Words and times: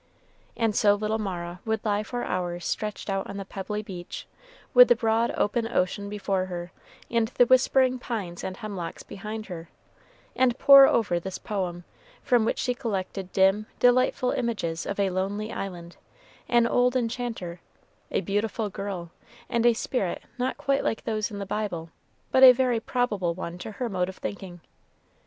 And 0.57 0.75
so 0.75 0.95
little 0.95 1.19
Mara 1.19 1.59
would 1.63 1.85
lie 1.85 2.01
for 2.01 2.23
hours 2.23 2.65
stretched 2.65 3.07
out 3.07 3.29
on 3.29 3.37
the 3.37 3.45
pebbly 3.45 3.83
beach, 3.83 4.25
with 4.73 4.87
the 4.87 4.95
broad 4.95 5.29
open 5.37 5.71
ocean 5.71 6.09
before 6.09 6.45
her 6.45 6.71
and 7.11 7.27
the 7.27 7.45
whispering 7.45 7.99
pines 7.99 8.43
and 8.43 8.57
hemlocks 8.57 9.03
behind 9.03 9.45
her, 9.45 9.69
and 10.35 10.57
pore 10.57 10.87
over 10.87 11.19
this 11.19 11.37
poem, 11.37 11.83
from 12.23 12.45
which 12.45 12.57
she 12.57 12.73
collected 12.73 13.31
dim, 13.31 13.67
delightful 13.77 14.31
images 14.31 14.87
of 14.87 14.99
a 14.99 15.11
lonely 15.11 15.51
island, 15.53 15.97
an 16.49 16.65
old 16.65 16.95
enchanter, 16.95 17.61
a 18.09 18.21
beautiful 18.21 18.71
girl, 18.71 19.11
and 19.49 19.67
a 19.67 19.73
spirit 19.73 20.23
not 20.39 20.57
quite 20.57 20.83
like 20.83 21.03
those 21.03 21.29
in 21.29 21.37
the 21.37 21.45
Bible, 21.45 21.91
but 22.31 22.41
a 22.41 22.53
very 22.53 22.79
probable 22.79 23.35
one 23.35 23.59
to 23.59 23.73
her 23.73 23.87
mode 23.87 24.09
of 24.09 24.17
thinking. 24.17 24.61